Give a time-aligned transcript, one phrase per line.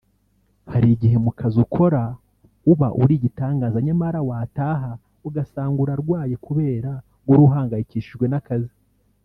[0.71, 2.01] “Hari igihe mu kazi ukora
[2.71, 4.91] uba uri igitangaza nyamara wataha
[5.27, 6.91] ugasanga urarwaye kubera
[7.25, 8.75] guhora uhangayikishijwe n’akazi